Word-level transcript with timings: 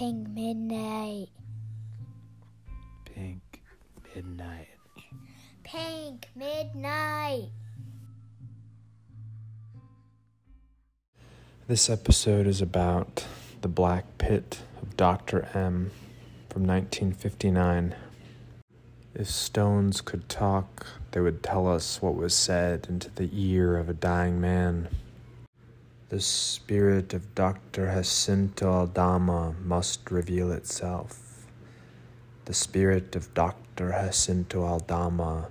Pink 0.00 0.28
Midnight. 0.30 1.28
Pink 3.04 3.60
Midnight. 4.14 4.68
Pink 5.62 6.26
Midnight. 6.34 7.50
This 11.68 11.90
episode 11.90 12.46
is 12.46 12.62
about 12.62 13.26
the 13.60 13.68
Black 13.68 14.06
Pit 14.16 14.60
of 14.80 14.96
Dr. 14.96 15.42
M 15.52 15.90
from 16.48 16.64
1959. 16.64 17.94
If 19.14 19.28
stones 19.28 20.00
could 20.00 20.30
talk, 20.30 20.86
they 21.10 21.20
would 21.20 21.42
tell 21.42 21.68
us 21.68 22.00
what 22.00 22.14
was 22.14 22.34
said 22.34 22.86
into 22.88 23.10
the 23.10 23.28
ear 23.34 23.76
of 23.76 23.90
a 23.90 23.94
dying 23.94 24.40
man. 24.40 24.88
The 26.10 26.18
spirit 26.18 27.14
of 27.14 27.36
Dr. 27.36 27.86
Jacinto 27.86 28.68
Aldama 28.68 29.54
must 29.64 30.10
reveal 30.10 30.50
itself. 30.50 31.46
The 32.46 32.52
spirit 32.52 33.14
of 33.14 33.32
Dr. 33.32 33.90
Jacinto 33.90 34.64
Aldama 34.64 35.50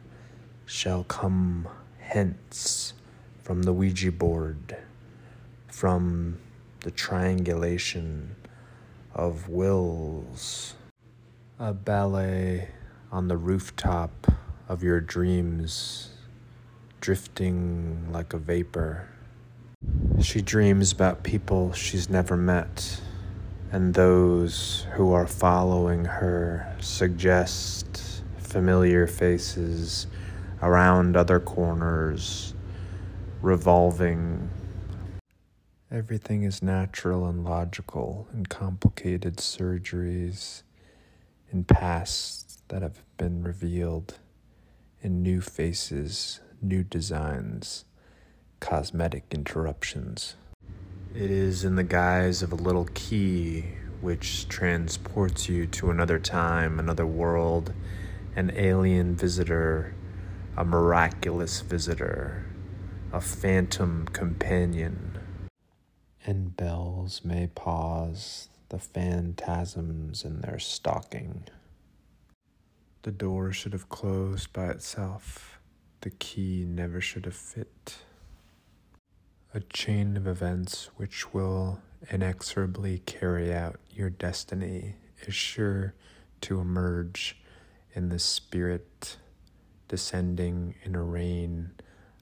shall 0.65 1.05
come 1.05 1.69
hence 1.99 2.93
from 3.41 3.63
the 3.63 3.71
Ouija 3.71 4.11
board, 4.11 4.75
from 5.69 6.39
the 6.81 6.91
triangulation 6.91 8.35
of 9.15 9.47
wills. 9.47 10.75
A 11.57 11.73
ballet 11.73 12.67
on 13.13 13.29
the 13.29 13.37
rooftop 13.37 14.29
of 14.67 14.83
your 14.83 14.99
dreams, 14.99 16.09
drifting 16.99 18.11
like 18.11 18.33
a 18.33 18.37
vapor. 18.37 19.07
She 20.21 20.41
dreams 20.41 20.91
about 20.91 21.23
people 21.23 21.71
she's 21.71 22.09
never 22.09 22.35
met, 22.35 22.99
and 23.71 23.93
those 23.93 24.85
who 24.93 25.13
are 25.13 25.25
following 25.25 26.03
her 26.03 26.75
suggest 26.81 28.21
familiar 28.37 29.07
faces 29.07 30.07
around 30.61 31.15
other 31.15 31.39
corners, 31.39 32.53
revolving. 33.41 34.49
Everything 35.89 36.43
is 36.43 36.61
natural 36.61 37.25
and 37.25 37.45
logical 37.45 38.27
in 38.33 38.45
complicated 38.45 39.37
surgeries, 39.37 40.63
in 41.49 41.63
pasts 41.63 42.61
that 42.67 42.81
have 42.81 43.01
been 43.15 43.41
revealed, 43.41 44.19
in 45.01 45.23
new 45.23 45.39
faces, 45.39 46.41
new 46.61 46.83
designs 46.83 47.85
cosmetic 48.59 49.25
interruptions. 49.31 50.35
It 51.15 51.31
is 51.31 51.63
in 51.63 51.75
the 51.75 51.83
guise 51.83 52.43
of 52.43 52.51
a 52.51 52.55
little 52.55 52.87
key 52.93 53.65
which 54.01 54.47
transports 54.47 55.49
you 55.49 55.67
to 55.67 55.89
another 55.89 56.19
time, 56.19 56.79
another 56.79 57.05
world, 57.05 57.73
an 58.35 58.51
alien 58.55 59.15
visitor, 59.15 59.93
a 60.55 60.63
miraculous 60.63 61.61
visitor, 61.61 62.45
a 63.11 63.19
phantom 63.19 64.07
companion. 64.13 65.19
And 66.25 66.55
bells 66.55 67.21
may 67.23 67.47
pause, 67.47 68.49
the 68.69 68.79
phantasms 68.79 70.23
in 70.23 70.41
their 70.41 70.59
stalking. 70.59 71.45
The 73.01 73.11
door 73.11 73.51
should 73.51 73.73
have 73.73 73.89
closed 73.89 74.53
by 74.53 74.67
itself. 74.67 75.59
The 76.01 76.11
key 76.11 76.65
never 76.67 77.01
should 77.01 77.25
have 77.25 77.35
fit. 77.35 77.97
A 79.51 79.61
chain 79.61 80.15
of 80.15 80.27
events 80.27 80.91
which 80.97 81.33
will 81.33 81.79
inexorably 82.11 82.99
carry 83.07 83.51
out 83.51 83.79
your 83.89 84.11
destiny 84.11 84.93
is 85.25 85.33
sure 85.33 85.95
to 86.41 86.59
emerge 86.59 87.35
in 87.95 88.09
the 88.09 88.19
spirit 88.19 89.17
descending 89.87 90.75
in 90.83 90.93
a 90.93 91.01
rain 91.01 91.71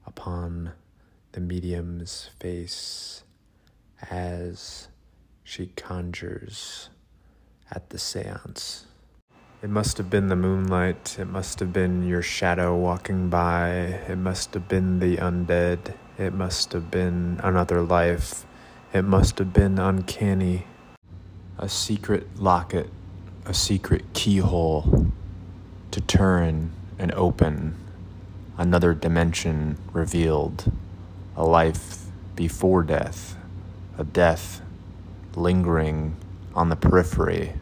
upon 0.06 0.72
the 1.34 1.42
medium's 1.42 2.30
face 2.40 3.24
as 4.10 4.88
she 5.44 5.68
conjures 5.76 6.90
at 7.70 7.90
the 7.90 8.00
seance. 8.00 8.86
It 9.62 9.70
must 9.70 9.98
have 9.98 10.10
been 10.10 10.30
the 10.30 10.38
moonlight. 10.38 11.18
It 11.20 11.26
must 11.26 11.60
have 11.60 11.74
been 11.74 12.08
your 12.08 12.22
shadow 12.22 12.74
walking 12.74 13.30
by. 13.30 13.72
It 14.08 14.18
must 14.18 14.54
have 14.54 14.70
been 14.70 15.00
the 15.00 15.18
undead. 15.18 15.94
It 16.18 16.34
must 16.34 16.74
have 16.74 16.90
been 16.90 17.40
another 17.44 17.82
life. 17.82 18.44
It 18.92 19.04
must 19.04 19.38
have 19.38 19.54
been 19.54 19.78
uncanny. 19.78 20.66
A 21.60 21.70
secret 21.70 22.40
locket, 22.40 22.90
a 23.46 23.54
secret 23.54 24.04
keyhole 24.14 25.12
to 25.92 26.02
turn 26.02 26.72
and 26.98 27.12
open. 27.12 27.76
Another 28.58 28.96
dimension 28.96 29.78
revealed. 29.94 30.72
A 31.36 31.46
life 31.46 32.06
before 32.36 32.82
death. 32.82 33.38
A 34.00 34.04
death 34.04 34.62
lingering 35.36 36.16
on 36.56 36.70
the 36.70 36.76
periphery. 36.76 37.54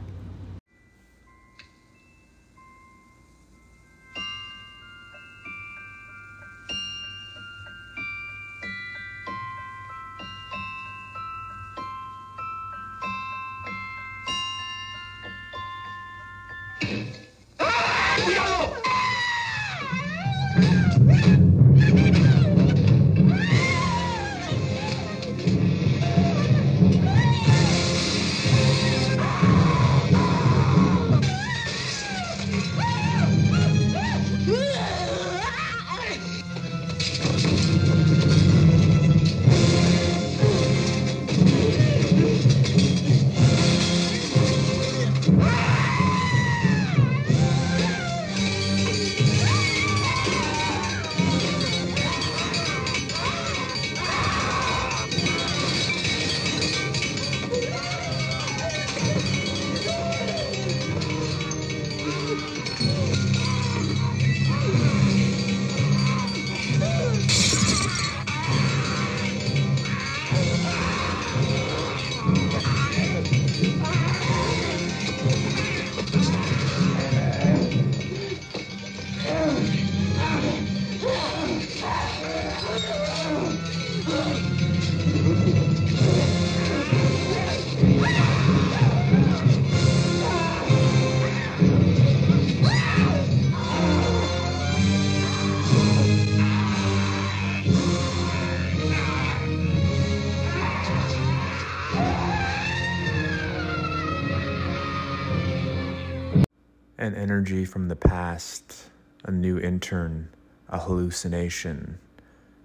An 106.98 107.14
energy 107.14 107.66
from 107.66 107.90
the 107.90 107.96
past, 107.96 108.90
a 109.26 109.32
new 109.32 109.60
intern, 109.60 110.30
a 110.70 110.80
hallucination, 110.80 112.00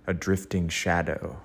a 0.06 0.14
drifting 0.14 0.68
shadow. 0.68 1.40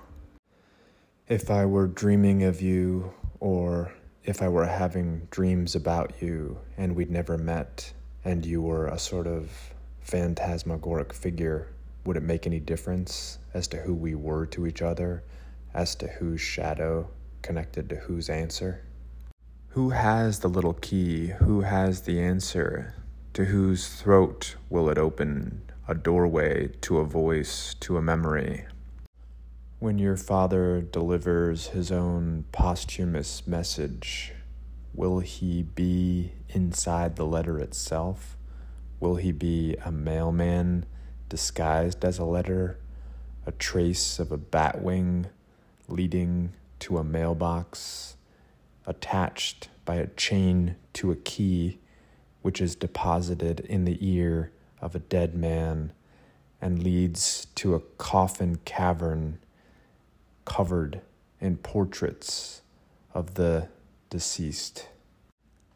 If 1.27 1.49
I 1.49 1.65
were 1.65 1.87
dreaming 1.87 2.43
of 2.43 2.61
you, 2.61 3.11
or 3.39 3.91
if 4.23 4.41
I 4.41 4.49
were 4.49 4.65
having 4.65 5.27
dreams 5.31 5.75
about 5.75 6.21
you 6.21 6.59
and 6.77 6.95
we'd 6.95 7.09
never 7.09 7.37
met, 7.37 7.91
and 8.23 8.45
you 8.45 8.61
were 8.61 8.87
a 8.87 8.99
sort 8.99 9.25
of 9.25 9.49
phantasmagoric 10.01 11.11
figure, 11.11 11.69
would 12.05 12.17
it 12.17 12.23
make 12.23 12.45
any 12.45 12.59
difference 12.59 13.39
as 13.55 13.67
to 13.69 13.77
who 13.77 13.95
we 13.95 14.13
were 14.13 14.45
to 14.47 14.67
each 14.67 14.83
other, 14.83 15.23
as 15.73 15.95
to 15.95 16.07
whose 16.07 16.41
shadow 16.41 17.09
connected 17.41 17.89
to 17.89 17.95
whose 17.95 18.29
answer? 18.29 18.84
Who 19.75 19.89
has 19.89 20.39
the 20.39 20.47
little 20.47 20.75
key? 20.75 21.33
Who 21.39 21.59
has 21.59 22.03
the 22.03 22.21
answer? 22.21 22.93
To 23.33 23.43
whose 23.43 23.89
throat 23.89 24.55
will 24.69 24.87
it 24.87 24.97
open 24.97 25.69
a 25.85 25.93
doorway 25.93 26.69
to 26.79 26.99
a 26.99 27.03
voice, 27.03 27.73
to 27.81 27.97
a 27.97 28.01
memory? 28.01 28.67
When 29.79 29.99
your 29.99 30.15
father 30.15 30.79
delivers 30.79 31.67
his 31.67 31.91
own 31.91 32.45
posthumous 32.53 33.45
message, 33.45 34.31
will 34.93 35.19
he 35.19 35.63
be 35.63 36.31
inside 36.47 37.17
the 37.17 37.25
letter 37.25 37.59
itself? 37.59 38.37
Will 39.01 39.17
he 39.17 39.33
be 39.33 39.75
a 39.83 39.91
mailman 39.91 40.85
disguised 41.27 42.05
as 42.05 42.17
a 42.17 42.23
letter, 42.23 42.79
a 43.45 43.51
trace 43.51 44.19
of 44.19 44.31
a 44.31 44.37
bat 44.37 44.81
wing 44.81 45.25
leading 45.89 46.53
to 46.79 46.97
a 46.97 47.03
mailbox, 47.03 48.15
attached 48.87 49.69
by 49.85 49.95
a 49.95 50.07
chain 50.07 50.75
to 50.93 51.11
a 51.11 51.15
key 51.15 51.79
which 52.41 52.61
is 52.61 52.75
deposited 52.75 53.59
in 53.61 53.85
the 53.85 53.97
ear 54.01 54.51
of 54.81 54.95
a 54.95 54.99
dead 54.99 55.33
man 55.35 55.91
and 56.61 56.83
leads 56.83 57.45
to 57.55 57.75
a 57.75 57.79
coffin 57.97 58.57
cavern 58.65 59.39
covered 60.45 61.01
in 61.41 61.57
portraits 61.57 62.61
of 63.13 63.33
the 63.35 63.67
deceased. 64.09 64.87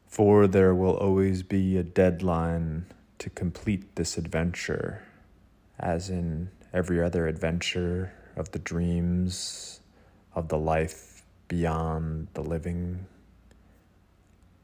For 0.07 0.47
there 0.47 0.73
will 0.73 0.97
always 0.97 1.43
be 1.43 1.77
a 1.77 1.83
deadline 1.83 2.85
to 3.19 3.29
complete 3.29 3.95
this 3.95 4.17
adventure, 4.17 5.03
as 5.79 6.09
in 6.09 6.49
every 6.73 7.01
other 7.01 7.27
adventure 7.27 8.13
of 8.35 8.51
the 8.51 8.59
dreams 8.59 9.79
of 10.33 10.47
the 10.49 10.57
life 10.57 11.08
beyond 11.49 12.29
the 12.33 12.41
living, 12.41 13.05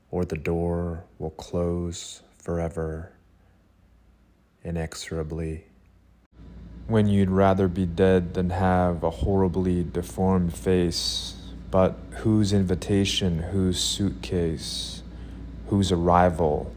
or 0.09 0.23
the 0.23 0.37
door 0.37 1.03
will 1.19 1.31
close 1.31 2.21
forever, 2.37 3.11
inexorably 4.63 5.65
when 6.87 7.07
you'd 7.07 7.31
rather 7.31 7.67
be 7.67 7.85
dead 7.85 8.35
than 8.35 8.51
have 8.51 9.03
a 9.03 9.09
horribly 9.09 9.83
deformed 9.83 10.53
face. 10.53 11.33
But 11.71 11.97
whose 12.17 12.53
invitation, 12.53 13.39
whose 13.39 13.79
suitcase, 13.79 15.01
whose 15.67 15.91
arrival 15.91 16.73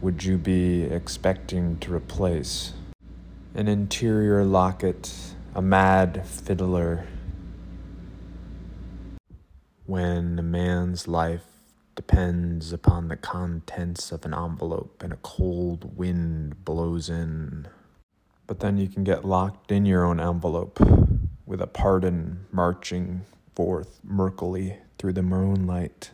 would 0.00 0.22
you 0.22 0.36
be 0.36 0.82
expecting 0.82 1.78
to 1.78 1.94
replace? 1.94 2.72
An 3.54 3.68
interior 3.68 4.44
locket, 4.44 5.12
a 5.54 5.62
mad 5.62 6.26
fiddler. 6.26 7.06
When 9.88 10.38
a 10.38 10.42
man's 10.42 11.08
life 11.08 11.46
depends 11.94 12.74
upon 12.74 13.08
the 13.08 13.16
contents 13.16 14.12
of 14.12 14.26
an 14.26 14.34
envelope 14.34 15.02
and 15.02 15.14
a 15.14 15.18
cold 15.22 15.96
wind 15.96 16.62
blows 16.62 17.08
in. 17.08 17.68
But 18.46 18.60
then 18.60 18.76
you 18.76 18.88
can 18.88 19.02
get 19.02 19.24
locked 19.24 19.72
in 19.72 19.86
your 19.86 20.04
own 20.04 20.20
envelope 20.20 20.78
with 21.46 21.62
a 21.62 21.66
pardon 21.66 22.44
marching 22.52 23.22
forth 23.56 24.00
murkily 24.06 24.76
through 24.98 25.14
the 25.14 25.22
moonlight. 25.22 26.10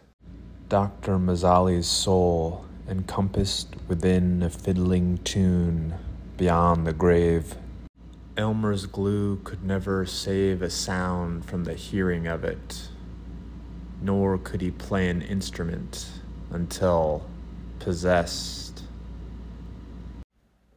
Dr. 0.68 1.18
Mazzali's 1.18 1.88
soul 1.88 2.66
encompassed 2.88 3.74
within 3.88 4.40
a 4.44 4.50
fiddling 4.50 5.18
tune 5.24 5.94
beyond 6.36 6.86
the 6.86 6.92
grave. 6.92 7.56
Elmer's 8.36 8.86
glue 8.86 9.40
could 9.42 9.64
never 9.64 10.06
save 10.06 10.62
a 10.62 10.70
sound 10.70 11.44
from 11.44 11.64
the 11.64 11.74
hearing 11.74 12.28
of 12.28 12.44
it, 12.44 12.90
nor 14.04 14.38
could 14.38 14.60
he 14.60 14.70
play 14.70 15.08
an 15.08 15.22
instrument 15.22 16.10
until 16.50 17.26
possessed 17.80 18.64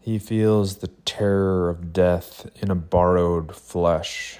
he 0.07 0.19
feels 0.19 0.77
the 0.77 0.87
terror 0.87 1.69
of 1.69 1.91
death 1.91 2.49
in 2.61 2.71
a 2.71 2.75
borrowed 2.75 3.53
flesh. 3.53 4.39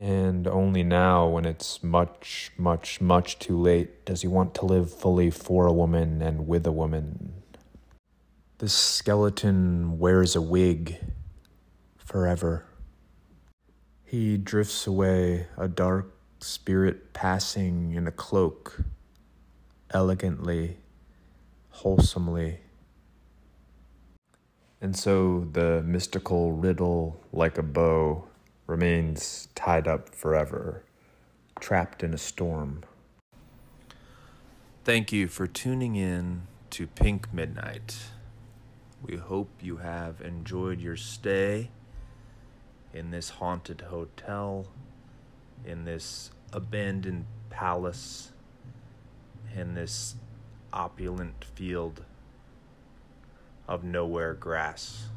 And 0.00 0.48
only 0.48 0.82
now, 0.82 1.28
when 1.28 1.44
it's 1.44 1.80
much, 1.80 2.50
much, 2.58 3.00
much 3.00 3.38
too 3.38 3.56
late, 3.56 4.04
does 4.04 4.22
he 4.22 4.26
want 4.26 4.52
to 4.56 4.64
live 4.64 4.92
fully 4.92 5.30
for 5.30 5.68
a 5.68 5.72
woman 5.72 6.20
and 6.20 6.48
with 6.48 6.66
a 6.66 6.72
woman. 6.72 7.34
This 8.58 8.72
skeleton 8.72 10.00
wears 10.00 10.34
a 10.34 10.42
wig 10.42 10.98
forever. 11.96 12.66
He 14.04 14.36
drifts 14.38 14.88
away, 14.88 15.46
a 15.56 15.68
dark 15.68 16.12
spirit 16.42 17.12
passing 17.12 17.94
in 17.94 18.06
a 18.06 18.12
cloak, 18.12 18.82
elegantly, 19.90 20.78
wholesomely. 21.70 22.60
And 24.80 24.96
so 24.96 25.46
the 25.52 25.82
mystical 25.82 26.52
riddle, 26.52 27.20
like 27.32 27.58
a 27.58 27.62
bow, 27.62 28.24
remains 28.66 29.48
tied 29.54 29.86
up 29.86 30.14
forever, 30.14 30.84
trapped 31.58 32.02
in 32.02 32.14
a 32.14 32.18
storm. 32.18 32.84
Thank 34.84 35.12
you 35.12 35.28
for 35.28 35.46
tuning 35.46 35.96
in 35.96 36.42
to 36.70 36.86
Pink 36.86 37.34
Midnight. 37.34 37.98
We 39.02 39.16
hope 39.16 39.50
you 39.60 39.78
have 39.78 40.20
enjoyed 40.20 40.80
your 40.80 40.96
stay 40.96 41.70
in 42.94 43.10
this 43.10 43.30
haunted 43.30 43.82
hotel, 43.82 44.66
in 45.64 45.84
this 45.84 46.30
abandoned 46.52 47.26
palace, 47.50 48.32
in 49.54 49.74
this 49.74 50.16
opulent 50.72 51.44
field 51.54 52.04
of 53.68 53.84
nowhere 53.84 54.34
grass. 54.34 55.08